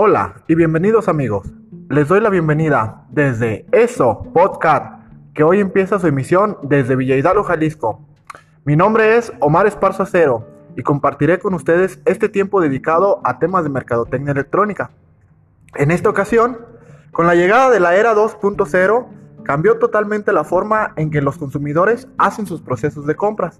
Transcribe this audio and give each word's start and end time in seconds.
Hola 0.00 0.44
y 0.46 0.54
bienvenidos 0.54 1.08
amigos. 1.08 1.52
Les 1.90 2.06
doy 2.06 2.20
la 2.20 2.30
bienvenida 2.30 3.04
desde 3.10 3.66
ESO 3.72 4.30
Podcast, 4.32 5.02
que 5.34 5.42
hoy 5.42 5.58
empieza 5.58 5.98
su 5.98 6.06
emisión 6.06 6.56
desde 6.62 6.94
Villa 6.94 7.16
Hidalgo, 7.16 7.42
Jalisco. 7.42 8.06
Mi 8.64 8.76
nombre 8.76 9.16
es 9.16 9.32
Omar 9.40 9.66
Esparza 9.66 10.06
Cero 10.06 10.46
y 10.76 10.84
compartiré 10.84 11.40
con 11.40 11.52
ustedes 11.52 12.00
este 12.04 12.28
tiempo 12.28 12.60
dedicado 12.60 13.20
a 13.24 13.40
temas 13.40 13.64
de 13.64 13.70
mercadotecnia 13.70 14.30
electrónica. 14.30 14.92
En 15.74 15.90
esta 15.90 16.10
ocasión, 16.10 16.58
con 17.10 17.26
la 17.26 17.34
llegada 17.34 17.68
de 17.68 17.80
la 17.80 17.96
era 17.96 18.14
2.0, 18.14 19.06
cambió 19.42 19.80
totalmente 19.80 20.32
la 20.32 20.44
forma 20.44 20.92
en 20.94 21.10
que 21.10 21.22
los 21.22 21.38
consumidores 21.38 22.06
hacen 22.18 22.46
sus 22.46 22.60
procesos 22.60 23.04
de 23.04 23.16
compras. 23.16 23.58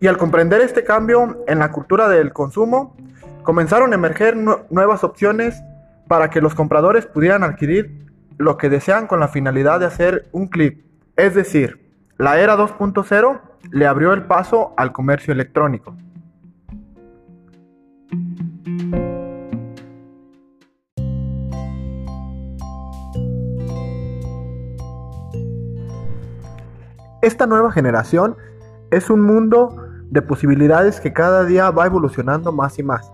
Y 0.00 0.08
al 0.08 0.18
comprender 0.18 0.62
este 0.62 0.82
cambio 0.82 1.44
en 1.46 1.60
la 1.60 1.70
cultura 1.70 2.08
del 2.08 2.32
consumo, 2.32 2.96
comenzaron 3.42 3.92
a 3.92 3.96
emerger 3.96 4.36
nuevas 4.36 5.04
opciones 5.04 5.62
para 6.08 6.30
que 6.30 6.40
los 6.40 6.54
compradores 6.54 7.06
pudieran 7.06 7.44
adquirir 7.44 8.06
lo 8.38 8.56
que 8.56 8.68
desean 8.68 9.06
con 9.06 9.20
la 9.20 9.28
finalidad 9.28 9.80
de 9.80 9.86
hacer 9.86 10.28
un 10.32 10.48
clic. 10.48 10.82
Es 11.16 11.34
decir, 11.34 11.90
la 12.16 12.40
era 12.40 12.56
2.0 12.56 13.40
le 13.70 13.86
abrió 13.86 14.12
el 14.12 14.24
paso 14.24 14.74
al 14.76 14.92
comercio 14.92 15.32
electrónico. 15.32 15.94
Esta 27.22 27.46
nueva 27.46 27.70
generación 27.70 28.36
es 28.90 29.10
un 29.10 29.20
mundo 29.20 29.76
de 30.10 30.22
posibilidades 30.22 31.00
que 31.00 31.12
cada 31.12 31.44
día 31.44 31.70
va 31.70 31.86
evolucionando 31.86 32.50
más 32.50 32.78
y 32.78 32.82
más. 32.82 33.12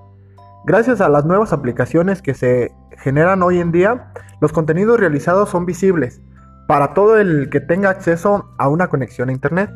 Gracias 0.66 1.00
a 1.00 1.08
las 1.08 1.24
nuevas 1.24 1.52
aplicaciones 1.52 2.22
que 2.22 2.34
se 2.34 2.74
generan 2.98 3.44
hoy 3.44 3.60
en 3.60 3.70
día, 3.70 4.12
los 4.40 4.52
contenidos 4.52 4.98
realizados 4.98 5.48
son 5.48 5.64
visibles 5.64 6.20
para 6.66 6.92
todo 6.92 7.20
el 7.20 7.50
que 7.50 7.60
tenga 7.60 7.88
acceso 7.88 8.50
a 8.58 8.68
una 8.68 8.88
conexión 8.88 9.28
a 9.28 9.32
Internet, 9.32 9.70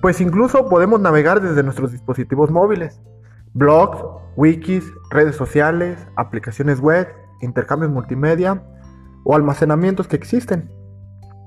pues 0.00 0.22
incluso 0.22 0.66
podemos 0.70 0.98
navegar 0.98 1.42
desde 1.42 1.62
nuestros 1.62 1.92
dispositivos 1.92 2.50
móviles, 2.50 3.02
blogs, 3.52 4.02
wikis, 4.34 4.90
redes 5.10 5.36
sociales, 5.36 5.98
aplicaciones 6.16 6.80
web, 6.80 7.06
intercambios 7.42 7.92
multimedia 7.92 8.62
o 9.24 9.36
almacenamientos 9.36 10.08
que 10.08 10.16
existen. 10.16 10.70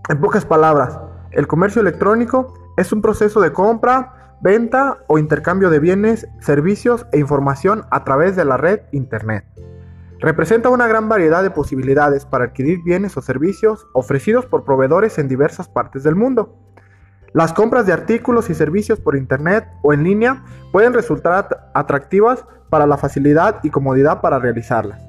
En 0.08 0.22
pocas 0.22 0.46
palabras, 0.46 1.00
el 1.32 1.48
comercio 1.48 1.82
electrónico 1.82 2.54
es 2.78 2.92
un 2.92 3.02
proceso 3.02 3.42
de 3.42 3.54
compra, 3.54 4.36
venta 4.42 5.00
o 5.08 5.18
intercambio 5.18 5.70
de 5.70 5.80
bienes, 5.80 6.28
servicios 6.40 7.06
e 7.12 7.20
información 7.20 7.86
a 7.90 8.04
través 8.04 8.36
de 8.36 8.46
la 8.46 8.58
red 8.58 8.82
Internet. 8.92 9.46
Representa 10.20 10.70
una 10.70 10.88
gran 10.88 11.10
variedad 11.10 11.44
de 11.44 11.52
posibilidades 11.52 12.26
para 12.26 12.46
adquirir 12.46 12.84
bienes 12.84 13.18
o 13.18 13.22
servicios 13.22 13.88
ofrecidos 13.94 14.46
por 14.46 14.64
proveedores 14.64 15.18
en 15.20 15.28
diversas 15.28 15.68
partes 15.68 16.04
del 16.04 16.16
mundo. 16.16 16.56
Las 17.34 17.54
compras 17.54 17.86
de 17.86 17.94
artículos 17.94 18.50
y 18.50 18.56
servicios 18.56 19.00
por 19.00 19.16
Internet 19.16 19.68
o 19.84 19.94
en 19.94 20.04
línea 20.04 20.44
pueden 20.72 20.94
resultar 20.94 21.70
atractivas 21.74 22.46
para 22.70 22.88
la 22.88 22.98
facilidad 22.98 23.60
y 23.64 23.70
comodidad 23.70 24.22
para 24.22 24.40
realizarlas. 24.40 25.07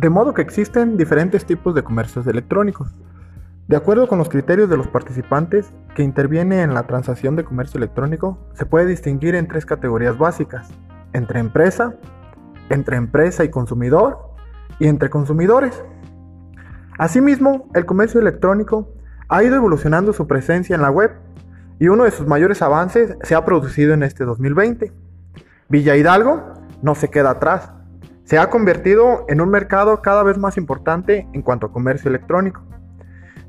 De 0.00 0.10
modo 0.10 0.32
que 0.32 0.42
existen 0.42 0.96
diferentes 0.96 1.44
tipos 1.44 1.74
de 1.74 1.82
comercios 1.82 2.24
electrónicos. 2.28 2.94
De 3.66 3.74
acuerdo 3.74 4.06
con 4.06 4.18
los 4.18 4.28
criterios 4.28 4.70
de 4.70 4.76
los 4.76 4.86
participantes 4.86 5.72
que 5.96 6.04
intervienen 6.04 6.60
en 6.60 6.72
la 6.72 6.84
transacción 6.84 7.34
de 7.34 7.42
comercio 7.42 7.78
electrónico, 7.78 8.38
se 8.52 8.64
puede 8.64 8.86
distinguir 8.86 9.34
en 9.34 9.48
tres 9.48 9.66
categorías 9.66 10.16
básicas, 10.16 10.68
entre 11.14 11.40
empresa, 11.40 11.96
entre 12.70 12.96
empresa 12.96 13.42
y 13.42 13.50
consumidor 13.50 14.20
y 14.78 14.86
entre 14.86 15.10
consumidores. 15.10 15.82
Asimismo, 16.96 17.68
el 17.74 17.84
comercio 17.84 18.20
electrónico 18.20 18.92
ha 19.28 19.42
ido 19.42 19.56
evolucionando 19.56 20.12
su 20.12 20.28
presencia 20.28 20.76
en 20.76 20.82
la 20.82 20.92
web 20.92 21.10
y 21.80 21.88
uno 21.88 22.04
de 22.04 22.12
sus 22.12 22.28
mayores 22.28 22.62
avances 22.62 23.16
se 23.24 23.34
ha 23.34 23.44
producido 23.44 23.94
en 23.94 24.04
este 24.04 24.24
2020. 24.24 24.92
Villa 25.68 25.96
Hidalgo 25.96 26.54
no 26.82 26.94
se 26.94 27.10
queda 27.10 27.30
atrás 27.30 27.72
se 28.28 28.36
ha 28.36 28.50
convertido 28.50 29.24
en 29.28 29.40
un 29.40 29.48
mercado 29.48 30.02
cada 30.02 30.22
vez 30.22 30.36
más 30.36 30.58
importante 30.58 31.26
en 31.32 31.40
cuanto 31.40 31.64
a 31.64 31.72
comercio 31.72 32.10
electrónico, 32.10 32.60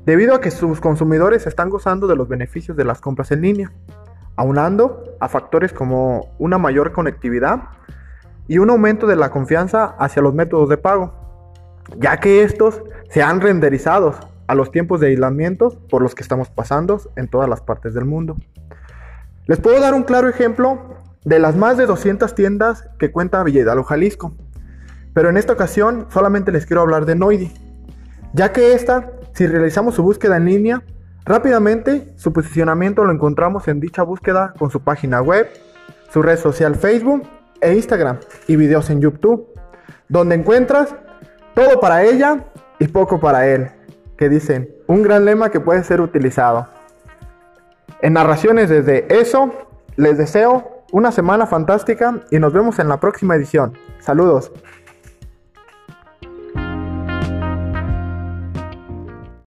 debido 0.06 0.34
a 0.34 0.40
que 0.40 0.50
sus 0.50 0.80
consumidores 0.80 1.46
están 1.46 1.68
gozando 1.68 2.06
de 2.06 2.16
los 2.16 2.28
beneficios 2.28 2.78
de 2.78 2.84
las 2.84 2.98
compras 2.98 3.30
en 3.30 3.42
línea, 3.42 3.70
aunando 4.36 5.04
a 5.20 5.28
factores 5.28 5.74
como 5.74 6.34
una 6.38 6.56
mayor 6.56 6.92
conectividad 6.92 7.64
y 8.48 8.56
un 8.56 8.70
aumento 8.70 9.06
de 9.06 9.16
la 9.16 9.28
confianza 9.28 9.84
hacia 9.98 10.22
los 10.22 10.32
métodos 10.32 10.70
de 10.70 10.78
pago, 10.78 11.12
ya 11.98 12.16
que 12.16 12.42
estos 12.42 12.82
se 13.10 13.22
han 13.22 13.42
renderizado 13.42 14.14
a 14.46 14.54
los 14.54 14.72
tiempos 14.72 14.98
de 15.00 15.08
aislamiento 15.08 15.78
por 15.90 16.00
los 16.00 16.14
que 16.14 16.22
estamos 16.22 16.48
pasando 16.48 17.02
en 17.16 17.28
todas 17.28 17.50
las 17.50 17.60
partes 17.60 17.92
del 17.92 18.06
mundo. 18.06 18.38
Les 19.44 19.60
puedo 19.60 19.78
dar 19.78 19.92
un 19.92 20.04
claro 20.04 20.26
ejemplo 20.26 20.96
de 21.26 21.38
las 21.38 21.54
más 21.54 21.76
de 21.76 21.84
200 21.84 22.34
tiendas 22.34 22.88
que 22.98 23.12
cuenta 23.12 23.42
Villa 23.42 23.60
Hidalgo, 23.60 23.84
Jalisco, 23.84 24.32
pero 25.12 25.28
en 25.28 25.36
esta 25.36 25.52
ocasión 25.52 26.06
solamente 26.10 26.52
les 26.52 26.66
quiero 26.66 26.82
hablar 26.82 27.04
de 27.06 27.14
Noidi, 27.14 27.52
ya 28.32 28.52
que 28.52 28.74
esta, 28.74 29.10
si 29.34 29.46
realizamos 29.46 29.94
su 29.94 30.02
búsqueda 30.02 30.36
en 30.36 30.44
línea, 30.44 30.82
rápidamente 31.24 32.12
su 32.16 32.32
posicionamiento 32.32 33.04
lo 33.04 33.12
encontramos 33.12 33.68
en 33.68 33.80
dicha 33.80 34.02
búsqueda 34.02 34.54
con 34.58 34.70
su 34.70 34.80
página 34.80 35.20
web, 35.20 35.48
su 36.10 36.22
red 36.22 36.38
social 36.38 36.76
Facebook 36.76 37.22
e 37.60 37.74
Instagram 37.74 38.18
y 38.46 38.56
videos 38.56 38.90
en 38.90 39.00
YouTube, 39.00 39.46
donde 40.08 40.34
encuentras 40.34 40.94
todo 41.54 41.80
para 41.80 42.04
ella 42.04 42.46
y 42.78 42.88
poco 42.88 43.20
para 43.20 43.46
él, 43.46 43.70
que 44.16 44.28
dicen 44.28 44.70
un 44.86 45.02
gran 45.02 45.24
lema 45.24 45.50
que 45.50 45.60
puede 45.60 45.84
ser 45.84 46.00
utilizado. 46.00 46.68
En 48.02 48.14
narraciones 48.14 48.70
desde 48.70 49.20
eso, 49.20 49.52
les 49.96 50.16
deseo 50.16 50.84
una 50.92 51.12
semana 51.12 51.46
fantástica 51.46 52.20
y 52.30 52.38
nos 52.38 52.52
vemos 52.52 52.78
en 52.78 52.88
la 52.88 52.98
próxima 52.98 53.36
edición. 53.36 53.74
Saludos. 54.00 54.50